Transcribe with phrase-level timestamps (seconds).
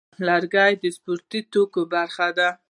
[0.27, 2.49] لرګی د سپورتي توکو برخه ده.